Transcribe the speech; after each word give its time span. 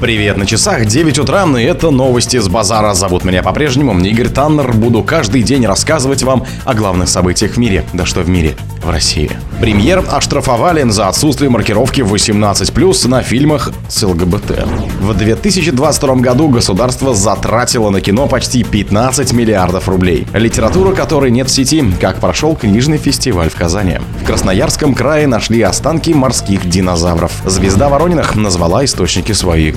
Привет, 0.00 0.38
на 0.38 0.46
часах 0.46 0.86
9 0.86 1.18
утра, 1.18 1.44
и 1.58 1.62
это 1.62 1.90
новости 1.90 2.38
с 2.38 2.48
базара. 2.48 2.94
Зовут 2.94 3.22
меня 3.22 3.42
по-прежнему 3.42 3.92
Игорь 4.00 4.30
Таннер. 4.30 4.72
Буду 4.72 5.02
каждый 5.02 5.42
день 5.42 5.66
рассказывать 5.66 6.22
вам 6.22 6.46
о 6.64 6.72
главных 6.72 7.10
событиях 7.10 7.52
в 7.52 7.56
мире. 7.58 7.84
Да 7.92 8.06
что 8.06 8.22
в 8.22 8.30
мире? 8.30 8.56
В 8.82 8.88
России. 8.88 9.30
Премьер 9.60 10.02
оштрафовали 10.10 10.88
за 10.88 11.08
отсутствие 11.08 11.50
маркировки 11.50 12.00
18+, 12.00 13.08
на 13.08 13.22
фильмах 13.22 13.72
с 13.90 14.02
ЛГБТ. 14.02 14.66
В 15.02 15.12
2022 15.12 16.14
году 16.14 16.48
государство 16.48 17.14
затратило 17.14 17.90
на 17.90 18.00
кино 18.00 18.26
почти 18.26 18.64
15 18.64 19.34
миллиардов 19.34 19.86
рублей. 19.86 20.26
Литература 20.32 20.94
которой 20.94 21.30
нет 21.30 21.48
в 21.48 21.52
сети, 21.52 21.84
как 22.00 22.20
прошел 22.20 22.56
книжный 22.56 22.96
фестиваль 22.96 23.50
в 23.50 23.54
Казани. 23.54 23.98
В 24.22 24.24
Красноярском 24.24 24.94
крае 24.94 25.26
нашли 25.26 25.60
останки 25.60 26.14
морских 26.14 26.66
динозавров. 26.66 27.32
Звезда 27.44 27.90
Воронинах 27.90 28.34
назвала 28.34 28.82
источники 28.86 29.32
своих 29.32 29.76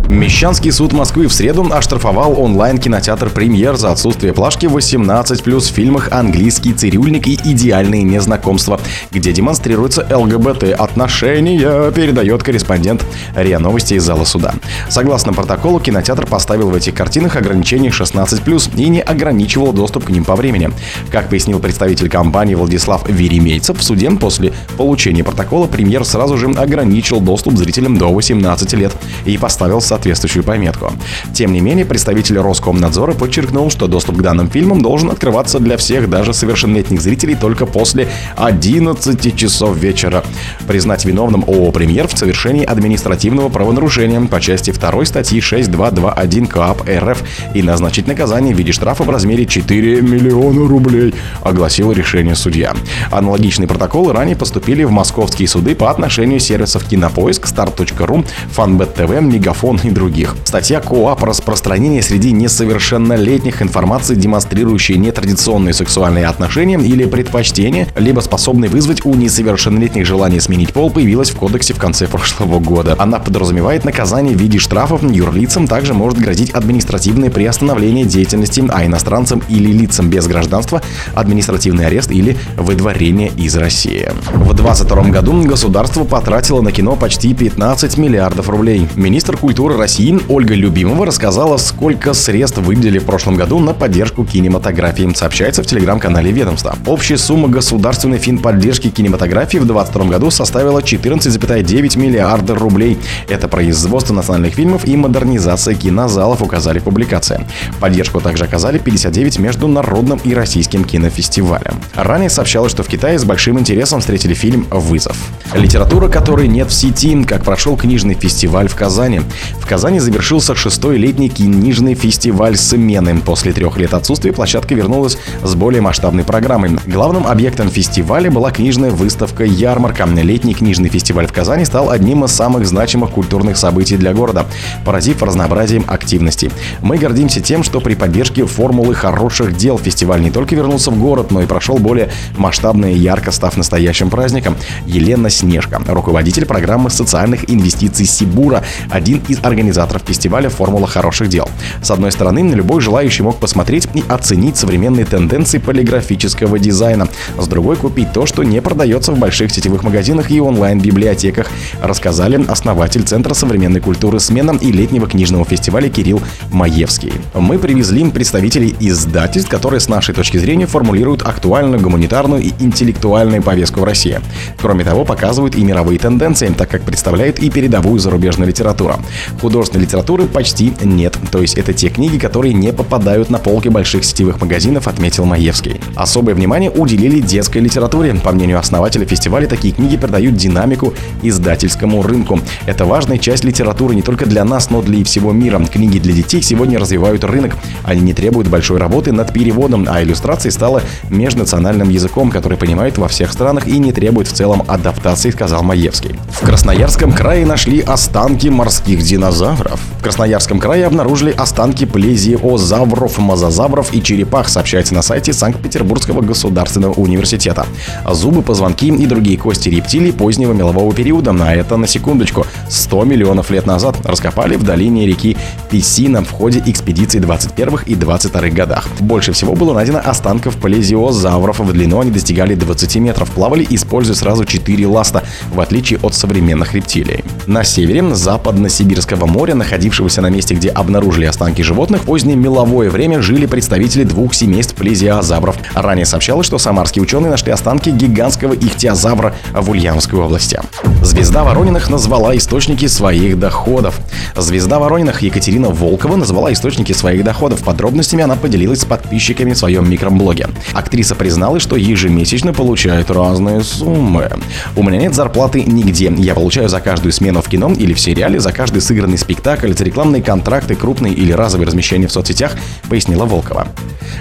Мещанский 0.11 0.73
суд 0.73 0.91
Москвы 0.91 1.27
в 1.27 1.33
среду 1.33 1.65
оштрафовал 1.71 2.37
онлайн-кинотеатр 2.37 3.29
«Премьер» 3.29 3.77
за 3.77 3.91
отсутствие 3.91 4.33
плашки 4.33 4.65
18+, 4.65 5.59
в 5.59 5.63
фильмах 5.63 6.09
«Английский 6.11 6.73
цирюльник» 6.73 7.27
и 7.27 7.39
«Идеальные 7.41 8.03
незнакомства», 8.03 8.81
где 9.11 9.31
демонстрируются 9.31 10.05
ЛГБТ-отношения, 10.11 11.91
передает 11.91 12.43
корреспондент 12.43 13.05
РИА 13.37 13.59
Новости 13.59 13.93
из 13.93 14.03
зала 14.03 14.25
суда. 14.25 14.53
Согласно 14.89 15.31
протоколу, 15.31 15.79
кинотеатр 15.79 16.25
поставил 16.25 16.71
в 16.71 16.75
этих 16.75 16.93
картинах 16.93 17.37
ограничение 17.37 17.89
16+, 17.89 18.75
и 18.75 18.89
не 18.89 18.99
ограничивал 19.01 19.71
доступ 19.71 20.07
к 20.07 20.09
ним 20.09 20.25
по 20.25 20.35
времени. 20.35 20.71
Как 21.09 21.29
пояснил 21.29 21.59
представитель 21.59 22.09
компании 22.09 22.55
Владислав 22.55 23.07
Веремейцев, 23.07 23.79
в 23.79 23.83
суде 23.83 24.11
после 24.11 24.51
получения 24.75 25.23
протокола 25.23 25.67
«Премьер» 25.67 26.03
сразу 26.03 26.37
же 26.37 26.47
ограничил 26.47 27.21
доступ 27.21 27.55
зрителям 27.55 27.97
до 27.97 28.11
18 28.11 28.73
лет 28.73 28.91
и 29.23 29.37
поставил 29.37 29.79
соответствующий 29.79 30.00
соответствующую 30.01 30.43
пометку. 30.43 30.91
Тем 31.33 31.53
не 31.53 31.61
менее, 31.61 31.85
представитель 31.85 32.39
Роскомнадзора 32.39 33.13
подчеркнул, 33.13 33.69
что 33.69 33.87
доступ 33.87 34.17
к 34.17 34.21
данным 34.21 34.49
фильмам 34.49 34.81
должен 34.81 35.11
открываться 35.11 35.59
для 35.59 35.77
всех, 35.77 36.09
даже 36.09 36.33
совершеннолетних 36.33 37.01
зрителей, 37.01 37.35
только 37.35 37.67
после 37.67 38.07
11 38.35 39.35
часов 39.35 39.77
вечера. 39.77 40.23
Признать 40.67 41.05
виновным 41.05 41.43
ООО 41.47 41.71
«Премьер» 41.71 42.07
в 42.07 42.17
совершении 42.17 42.65
административного 42.65 43.49
правонарушения 43.49 44.19
по 44.21 44.41
части 44.41 44.71
2 44.71 45.05
статьи 45.05 45.39
6221 45.39 46.47
КАП 46.47 46.81
РФ 46.89 47.23
и 47.53 47.61
назначить 47.61 48.07
наказание 48.07 48.55
в 48.55 48.57
виде 48.57 48.71
штрафа 48.71 49.03
в 49.03 49.09
размере 49.09 49.45
4 49.45 50.01
миллиона 50.01 50.67
рублей, 50.67 51.13
огласил 51.43 51.91
решение 51.91 52.35
судья. 52.35 52.73
Аналогичные 53.11 53.67
протоколы 53.67 54.13
ранее 54.13 54.35
поступили 54.35 54.83
в 54.83 54.91
московские 54.91 55.47
суды 55.47 55.75
по 55.75 55.91
отношению 55.91 56.39
сервисов 56.39 56.85
Кинопоиск, 56.85 57.45
Start.ru, 57.45 58.25
Фанбет 58.51 58.95
ТВ, 58.95 59.21
Мегафон 59.21 59.79
и 59.83 59.90
других. 59.93 60.35
Статья 60.45 60.79
КОАП 60.79 61.23
распространение 61.23 62.01
среди 62.01 62.31
несовершеннолетних 62.31 63.61
информации, 63.61 64.15
демонстрирующей 64.15 64.97
нетрадиционные 64.97 65.73
сексуальные 65.73 66.27
отношения 66.27 66.77
или 66.77 67.05
предпочтения, 67.05 67.87
либо 67.95 68.19
способной 68.21 68.67
вызвать 68.67 69.05
у 69.05 69.13
несовершеннолетних 69.13 70.05
желание 70.05 70.41
сменить 70.41 70.73
пол, 70.73 70.89
появилась 70.89 71.31
в 71.31 71.37
кодексе 71.37 71.73
в 71.73 71.77
конце 71.77 72.07
прошлого 72.07 72.59
года. 72.59 72.95
Она 72.97 73.19
подразумевает 73.19 73.85
наказание 73.85 74.35
в 74.35 74.39
виде 74.39 74.59
штрафов, 74.59 75.03
юрлицам 75.03 75.67
также 75.67 75.93
может 75.93 76.19
грозить 76.19 76.51
административное 76.51 77.29
приостановление 77.29 78.05
деятельности, 78.05 78.63
а 78.69 78.85
иностранцам 78.85 79.41
или 79.49 79.71
лицам 79.71 80.09
без 80.09 80.27
гражданства 80.27 80.81
административный 81.13 81.87
арест 81.87 82.11
или 82.11 82.37
выдворение 82.57 83.29
из 83.29 83.55
России. 83.55 84.09
В 84.33 84.53
2022 84.53 85.03
году 85.11 85.41
государство 85.43 86.03
потратило 86.03 86.61
на 86.61 86.71
кино 86.71 86.95
почти 86.95 87.33
15 87.33 87.97
миллиардов 87.97 88.49
рублей. 88.49 88.87
Министр 88.95 89.37
культуры 89.37 89.70
России 89.77 90.19
Ольга 90.27 90.55
Любимова 90.55 91.05
рассказала, 91.05 91.57
сколько 91.57 92.13
средств 92.13 92.57
выделили 92.57 92.97
в 92.97 93.05
прошлом 93.05 93.35
году 93.35 93.59
на 93.59 93.73
поддержку 93.73 94.25
кинематографии, 94.25 95.11
сообщается 95.13 95.61
в 95.61 95.67
телеграм-канале 95.67 96.31
ведомства. 96.31 96.75
Общая 96.87 97.17
сумма 97.17 97.47
государственной 97.47 98.17
финподдержки 98.17 98.89
кинематографии 98.89 99.57
в 99.57 99.65
2022 99.65 100.05
году 100.05 100.31
составила 100.31 100.79
14,9 100.79 101.99
миллиарда 101.99 102.55
рублей. 102.55 102.97
Это 103.29 103.47
производство 103.47 104.13
национальных 104.13 104.55
фильмов 104.55 104.87
и 104.87 104.97
модернизация 104.97 105.75
кинозалов, 105.75 106.41
указали 106.41 106.79
в 106.79 106.83
публикации. 106.83 107.45
Поддержку 107.79 108.19
также 108.21 108.45
оказали 108.45 108.79
59 108.79 109.37
международным 109.37 110.19
и 110.23 110.33
российским 110.33 110.83
кинофестивалям. 110.83 111.75
Ранее 111.93 112.29
сообщалось, 112.29 112.71
что 112.71 112.81
в 112.83 112.87
Китае 112.87 113.19
с 113.19 113.25
большим 113.25 113.59
интересом 113.59 113.99
встретили 113.99 114.33
фильм 114.33 114.65
«Вызов». 114.71 115.17
Литература, 115.53 116.07
которой 116.07 116.47
нет 116.47 116.69
в 116.69 116.73
сети, 116.73 117.11
как 117.23 117.43
прошел 117.43 117.75
книжный 117.75 118.13
фестиваль 118.13 118.67
в 118.67 118.75
Казани. 118.75 119.21
В 119.59 119.67
Казани 119.71 119.99
завершился 119.99 120.53
шестой 120.53 120.97
летний 120.97 121.29
книжный 121.29 121.95
фестиваль 121.95 122.57
«Смены». 122.57 123.21
После 123.21 123.53
трех 123.53 123.77
лет 123.77 123.93
отсутствия 123.93 124.33
площадка 124.33 124.75
вернулась 124.75 125.17
с 125.41 125.55
более 125.55 125.81
масштабной 125.81 126.25
программой. 126.25 126.77
Главным 126.85 127.25
объектом 127.25 127.69
фестиваля 127.69 128.29
была 128.29 128.51
книжная 128.51 128.91
выставка 128.91 129.45
«Ярмарка». 129.45 130.03
Летний 130.03 130.55
книжный 130.55 130.89
фестиваль 130.89 131.25
в 131.25 131.31
Казани 131.31 131.63
стал 131.63 131.89
одним 131.89 132.25
из 132.25 132.31
самых 132.31 132.67
значимых 132.67 133.11
культурных 133.11 133.55
событий 133.55 133.95
для 133.95 134.13
города, 134.13 134.45
поразив 134.83 135.23
разнообразием 135.23 135.85
активностей. 135.87 136.51
Мы 136.81 136.97
гордимся 136.97 137.39
тем, 137.39 137.63
что 137.63 137.79
при 137.79 137.95
поддержке 137.95 138.45
формулы 138.45 138.93
хороших 138.93 139.55
дел 139.55 139.77
фестиваль 139.77 140.19
не 140.19 140.31
только 140.31 140.53
вернулся 140.53 140.91
в 140.91 140.99
город, 140.99 141.31
но 141.31 141.43
и 141.43 141.45
прошел 141.45 141.77
более 141.77 142.11
масштабно 142.35 142.91
и 142.91 142.97
ярко, 142.97 143.31
став 143.31 143.55
настоящим 143.55 144.09
праздником. 144.09 144.57
Елена 144.85 145.29
Снежка, 145.29 145.81
руководитель 145.87 146.45
программы 146.45 146.89
социальных 146.89 147.49
инвестиций 147.49 148.05
Сибура, 148.05 148.65
один 148.89 149.21
из 149.29 149.37
организаторов 149.37 149.60
фестиваля 150.05 150.49
«Формула 150.49 150.87
хороших 150.87 151.29
дел». 151.29 151.49
С 151.81 151.91
одной 151.91 152.11
стороны, 152.11 152.39
любой 152.53 152.81
желающий 152.81 153.23
мог 153.23 153.37
посмотреть 153.37 153.87
и 153.93 154.03
оценить 154.07 154.57
современные 154.57 155.05
тенденции 155.05 155.57
полиграфического 155.57 156.59
дизайна. 156.59 157.07
С 157.37 157.47
другой, 157.47 157.75
купить 157.75 158.13
то, 158.13 158.25
что 158.25 158.43
не 158.43 158.61
продается 158.61 159.11
в 159.11 159.19
больших 159.19 159.51
сетевых 159.51 159.83
магазинах 159.83 160.31
и 160.31 160.39
онлайн-библиотеках, 160.39 161.47
рассказали 161.81 162.43
основатель 162.47 163.03
Центра 163.03 163.33
современной 163.33 163.79
культуры 163.79 164.19
«Смена» 164.19 164.57
и 164.59 164.71
летнего 164.71 165.07
книжного 165.07 165.45
фестиваля 165.45 165.89
Кирилл 165.89 166.21
Маевский. 166.51 167.13
Мы 167.33 167.57
привезли 167.57 168.09
представителей 168.09 168.75
издательств, 168.79 169.49
которые 169.49 169.79
с 169.79 169.87
нашей 169.87 170.13
точки 170.15 170.37
зрения 170.37 170.65
формулируют 170.65 171.21
актуальную 171.21 171.81
гуманитарную 171.81 172.41
и 172.41 172.51
интеллектуальную 172.59 173.41
повестку 173.41 173.81
в 173.81 173.83
России. 173.83 174.19
Кроме 174.59 174.83
того, 174.83 175.05
показывают 175.05 175.55
и 175.55 175.63
мировые 175.63 175.99
тенденции, 175.99 176.47
так 176.47 176.69
как 176.69 176.81
представляют 176.81 177.39
и 177.39 177.49
передовую 177.49 177.99
зарубежную 177.99 178.49
литературу. 178.49 178.95
Художественной 179.41 179.85
литературы 179.85 180.27
почти 180.27 180.71
нет, 180.83 181.17
то 181.31 181.41
есть 181.41 181.57
это 181.57 181.73
те 181.73 181.89
книги, 181.89 182.19
которые 182.19 182.53
не 182.53 182.71
попадают 182.71 183.31
на 183.31 183.39
полки 183.39 183.69
больших 183.69 184.05
сетевых 184.05 184.39
магазинов, 184.39 184.87
отметил 184.87 185.25
Маевский. 185.25 185.81
Особое 185.95 186.35
внимание 186.35 186.69
уделили 186.69 187.19
детской 187.19 187.57
литературе. 187.57 188.13
По 188.13 188.31
мнению 188.33 188.59
основателя 188.59 189.03
фестиваля, 189.03 189.47
такие 189.47 189.73
книги 189.73 189.97
придают 189.97 190.35
динамику 190.35 190.93
издательскому 191.23 192.03
рынку. 192.03 192.39
Это 192.67 192.85
важная 192.85 193.17
часть 193.17 193.43
литературы 193.43 193.95
не 193.95 194.03
только 194.03 194.27
для 194.27 194.45
нас, 194.45 194.69
но 194.69 194.83
для 194.83 194.99
и 194.99 195.03
всего 195.03 195.31
мира. 195.31 195.59
Книги 195.65 195.97
для 195.97 196.13
детей 196.13 196.43
сегодня 196.43 196.77
развивают 196.77 197.23
рынок. 197.23 197.55
Они 197.83 198.01
не 198.01 198.13
требуют 198.13 198.47
большой 198.47 198.77
работы 198.77 199.11
над 199.11 199.33
переводом, 199.33 199.87
а 199.89 200.03
иллюстрация 200.03 200.51
стала 200.51 200.83
межнациональным 201.09 201.89
языком, 201.89 202.29
который 202.29 202.59
понимают 202.59 202.99
во 202.99 203.07
всех 203.07 203.33
странах 203.33 203.67
и 203.67 203.79
не 203.79 203.91
требует 203.91 204.27
в 204.27 204.33
целом 204.33 204.63
адаптации, 204.67 205.31
сказал 205.31 205.63
Маевский. 205.63 206.15
В 206.29 206.45
Красноярском 206.45 207.11
крае 207.11 207.43
нашли 207.43 207.79
останки 207.79 208.47
морских 208.47 209.01
динозавров. 209.01 209.30
В 209.31 210.03
Красноярском 210.03 210.59
крае 210.59 210.85
обнаружили 210.85 211.31
останки 211.31 211.85
плезиозавров, 211.85 213.17
мозазавров 213.17 213.93
и 213.93 214.03
черепах, 214.03 214.49
сообщается 214.49 214.93
на 214.93 215.01
сайте 215.01 215.31
Санкт-Петербургского 215.31 216.21
государственного 216.21 216.93
университета. 216.93 217.65
Зубы, 218.11 218.41
позвонки 218.41 218.87
и 218.87 219.05
другие 219.05 219.37
кости 219.37 219.69
рептилий 219.69 220.11
позднего 220.11 220.51
мелового 220.51 220.93
периода, 220.93 221.33
а 221.39 221.55
это 221.55 221.77
на 221.77 221.87
секундочку, 221.87 222.45
100 222.69 223.05
миллионов 223.05 223.51
лет 223.51 223.65
назад 223.65 223.95
раскопали 224.03 224.57
в 224.57 224.63
долине 224.63 225.07
реки 225.07 225.37
Песина 225.69 226.25
в 226.25 226.31
ходе 226.31 226.61
экспедиций 226.65 227.21
21 227.21 227.79
и 227.85 227.95
22 227.95 228.49
годах. 228.49 228.89
Больше 228.99 229.31
всего 229.31 229.55
было 229.55 229.73
найдено 229.73 230.01
останков 230.03 230.57
плезиозавров. 230.57 231.59
В 231.59 231.71
длину 231.71 232.01
они 232.01 232.11
достигали 232.11 232.55
20 232.55 232.95
метров, 232.97 233.31
плавали, 233.31 233.65
используя 233.69 234.15
сразу 234.15 234.43
4 234.43 234.87
ласта, 234.87 235.23
в 235.53 235.61
отличие 235.61 235.99
от 236.01 236.15
современных 236.15 236.73
рептилий. 236.73 237.23
На 237.47 237.63
севере 237.63 238.01
западно-сибирского 238.13 239.20
моря, 239.25 239.55
находившегося 239.55 240.21
на 240.21 240.29
месте, 240.29 240.55
где 240.55 240.69
обнаружили 240.69 241.25
останки 241.25 241.61
животных, 241.61 242.01
в 242.01 242.05
позднее 242.05 242.35
меловое 242.35 242.89
время 242.89 243.21
жили 243.21 243.45
представители 243.45 244.03
двух 244.03 244.33
семейств 244.33 244.75
плезиозавров. 244.75 245.57
Ранее 245.73 246.05
сообщалось, 246.05 246.45
что 246.45 246.57
самарские 246.57 247.03
ученые 247.03 247.29
нашли 247.29 247.51
останки 247.51 247.89
гигантского 247.89 248.53
ихтиозавра 248.53 249.33
в 249.53 249.69
Ульяновской 249.69 250.19
области. 250.19 250.59
Звезда 251.03 251.43
Ворониных 251.43 251.89
назвала 251.89 252.35
источники 252.37 252.87
своих 252.87 253.39
доходов. 253.39 253.99
Звезда 254.35 254.79
Ворониных 254.79 255.21
Екатерина 255.21 255.69
Волкова 255.69 256.15
назвала 256.15 256.53
источники 256.53 256.93
своих 256.93 257.23
доходов. 257.23 257.63
Подробностями 257.63 258.23
она 258.23 258.35
поделилась 258.35 258.81
с 258.81 258.85
подписчиками 258.85 259.53
в 259.53 259.57
своем 259.57 259.89
микроблоге. 259.89 260.49
Актриса 260.73 261.15
призналась, 261.15 261.63
что 261.63 261.75
ежемесячно 261.75 262.53
получает 262.53 263.09
разные 263.09 263.61
суммы. 263.61 264.29
У 264.75 264.83
меня 264.83 264.97
нет 264.97 265.15
зарплаты 265.15 265.63
нигде. 265.63 266.13
Я 266.17 266.35
получаю 266.35 266.69
за 266.69 266.79
каждую 266.81 267.11
смену 267.11 267.41
в 267.41 267.49
кино 267.49 267.71
или 267.71 267.93
в 267.93 267.99
сериале, 267.99 268.39
за 268.39 268.51
каждый 268.51 268.81
сыгранный 268.81 269.10
спектакль, 269.17 269.73
за 269.73 269.83
рекламные 269.83 270.21
контракты, 270.21 270.75
крупные 270.75 271.13
или 271.13 271.31
разовые 271.31 271.67
размещения 271.67 272.07
в 272.07 272.11
соцсетях, 272.11 272.53
пояснила 272.89 273.25
Волкова. 273.25 273.67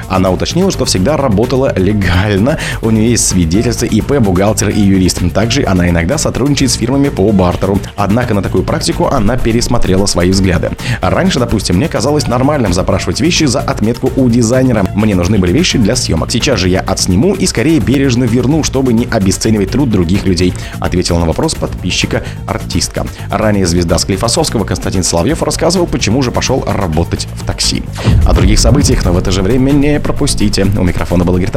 Она 0.08 0.30
уточнила, 0.30 0.70
что 0.70 0.84
всегда 0.84 1.16
работала 1.16 1.72
легально, 1.76 2.58
у 2.82 2.90
нее 2.90 3.10
есть 3.10 3.28
свидетельство 3.28 3.86
ИП, 3.86 4.18
бухгалтер 4.18 4.68
и 4.70 4.80
юрист. 4.80 5.20
Также 5.34 5.64
она 5.64 5.88
иногда 5.88 6.18
сотрудничает 6.18 6.70
с 6.70 6.74
фирмами 6.74 7.08
по 7.08 7.30
бартеру. 7.32 7.78
Однако 7.96 8.34
на 8.34 8.42
такую 8.42 8.64
практику 8.64 9.06
она 9.06 9.36
пересмотрела 9.36 10.06
свои 10.06 10.30
взгляды. 10.30 10.70
Раньше, 11.00 11.38
допустим, 11.38 11.76
мне 11.76 11.88
казалось 11.88 12.26
нормальным 12.26 12.72
запрашивать 12.72 13.20
вещи 13.20 13.44
за 13.44 13.60
отметку 13.60 14.10
у 14.16 14.28
дизайнера. 14.28 14.86
Мне 14.94 15.14
нужны 15.14 15.38
были 15.38 15.52
вещи 15.52 15.78
для 15.78 15.96
съемок. 15.96 16.30
Сейчас 16.30 16.58
же 16.58 16.68
я 16.68 16.80
отсниму 16.80 17.34
и 17.34 17.46
скорее 17.46 17.80
бережно 17.80 18.24
верну, 18.24 18.64
чтобы 18.64 18.92
не 18.92 19.06
обесценивать 19.06 19.70
труд 19.70 19.90
других 19.90 20.24
людей, 20.24 20.54
ответила 20.78 21.18
на 21.18 21.26
вопрос 21.26 21.54
подписчика 21.54 22.22
артистка. 22.46 23.06
Ранее 23.30 23.66
звезда 23.66 23.98
Склифосовского 23.98 24.64
Константин 24.80 25.04
Соловьев 25.04 25.42
рассказывал, 25.42 25.86
почему 25.86 26.22
же 26.22 26.30
пошел 26.30 26.64
работать 26.66 27.28
в 27.34 27.44
такси. 27.44 27.82
О 28.26 28.32
других 28.32 28.58
событиях, 28.58 29.04
но 29.04 29.12
в 29.12 29.18
это 29.18 29.30
же 29.30 29.42
время 29.42 29.72
не 29.72 30.00
пропустите. 30.00 30.64
У 30.64 30.82
микрофона 30.82 31.22
был 31.22 31.36
Игорь. 31.36 31.50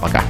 Пока. 0.00 0.22